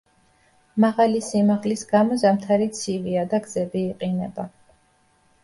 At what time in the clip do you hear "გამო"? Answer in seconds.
1.91-2.17